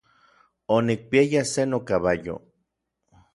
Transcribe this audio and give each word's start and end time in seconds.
Onikpiaya 0.75 1.41
se 1.51 1.61
nokabayo. 1.69 2.35